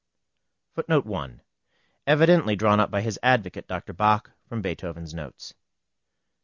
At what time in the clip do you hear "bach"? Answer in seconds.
3.93-4.31